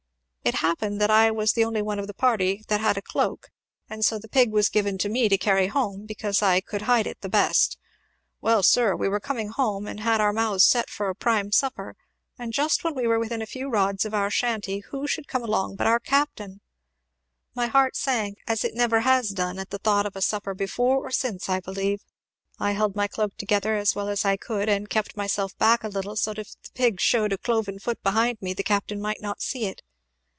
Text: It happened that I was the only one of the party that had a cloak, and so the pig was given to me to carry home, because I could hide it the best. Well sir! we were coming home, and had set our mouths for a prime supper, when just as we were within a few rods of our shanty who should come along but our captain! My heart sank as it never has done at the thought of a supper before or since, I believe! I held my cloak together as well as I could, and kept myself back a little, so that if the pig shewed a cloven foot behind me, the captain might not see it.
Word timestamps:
It 0.43 0.55
happened 0.55 0.99
that 0.99 1.11
I 1.11 1.29
was 1.29 1.53
the 1.53 1.63
only 1.63 1.83
one 1.83 1.99
of 1.99 2.07
the 2.07 2.15
party 2.15 2.65
that 2.67 2.81
had 2.81 2.97
a 2.97 3.01
cloak, 3.03 3.51
and 3.87 4.03
so 4.03 4.17
the 4.17 4.27
pig 4.27 4.51
was 4.51 4.69
given 4.69 4.97
to 4.97 5.07
me 5.07 5.29
to 5.29 5.37
carry 5.37 5.67
home, 5.67 6.07
because 6.07 6.41
I 6.41 6.61
could 6.61 6.81
hide 6.81 7.05
it 7.05 7.21
the 7.21 7.29
best. 7.29 7.77
Well 8.41 8.63
sir! 8.63 8.95
we 8.95 9.07
were 9.07 9.19
coming 9.19 9.49
home, 9.49 9.85
and 9.85 9.99
had 9.99 10.15
set 10.17 10.21
our 10.21 10.33
mouths 10.33 10.75
for 10.89 11.09
a 11.09 11.15
prime 11.15 11.51
supper, 11.51 11.95
when 12.37 12.51
just 12.51 12.83
as 12.83 12.93
we 12.95 13.05
were 13.05 13.19
within 13.19 13.43
a 13.43 13.45
few 13.45 13.69
rods 13.69 14.03
of 14.03 14.15
our 14.15 14.31
shanty 14.31 14.79
who 14.89 15.05
should 15.05 15.27
come 15.27 15.43
along 15.43 15.75
but 15.75 15.85
our 15.85 15.99
captain! 15.99 16.61
My 17.53 17.67
heart 17.67 17.95
sank 17.95 18.39
as 18.47 18.65
it 18.65 18.73
never 18.73 19.01
has 19.01 19.29
done 19.29 19.59
at 19.59 19.69
the 19.69 19.77
thought 19.77 20.07
of 20.07 20.15
a 20.15 20.23
supper 20.23 20.55
before 20.55 20.97
or 20.97 21.11
since, 21.11 21.49
I 21.49 21.59
believe! 21.59 22.03
I 22.59 22.71
held 22.71 22.95
my 22.95 23.07
cloak 23.07 23.37
together 23.37 23.75
as 23.75 23.93
well 23.93 24.09
as 24.09 24.25
I 24.25 24.37
could, 24.37 24.67
and 24.67 24.89
kept 24.89 25.15
myself 25.15 25.55
back 25.59 25.83
a 25.83 25.87
little, 25.87 26.15
so 26.15 26.31
that 26.31 26.39
if 26.41 26.55
the 26.63 26.71
pig 26.73 26.99
shewed 26.99 27.31
a 27.31 27.37
cloven 27.37 27.77
foot 27.77 28.01
behind 28.01 28.41
me, 28.41 28.55
the 28.55 28.63
captain 28.63 28.99
might 28.99 29.21
not 29.21 29.39
see 29.43 29.67
it. 29.67 29.83